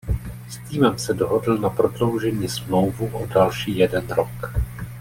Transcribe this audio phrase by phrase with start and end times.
[0.49, 4.51] S týmem se dohodl na prodloužení smlouvu o další jeden rok.